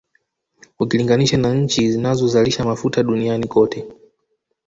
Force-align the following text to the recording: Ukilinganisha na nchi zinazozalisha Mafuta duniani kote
Ukilinganisha 0.79 1.37
na 1.37 1.53
nchi 1.53 1.91
zinazozalisha 1.91 2.65
Mafuta 2.65 3.03
duniani 3.03 3.47
kote 3.47 3.87